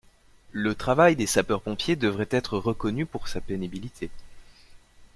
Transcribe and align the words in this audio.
Le 0.51 0.73
travail 0.73 1.15
des 1.15 1.27
sapeurs-pompiers 1.27 1.95
devrait 1.95 2.25
être 2.31 2.57
reconnu 2.57 3.05
pour 3.05 3.27
sa 3.27 3.39
pénibilité. 3.39 4.09